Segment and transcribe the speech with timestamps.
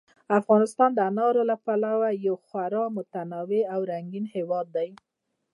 [0.39, 4.89] افغانستان د انارو له پلوه یو خورا متنوع او رنګین هېواد دی.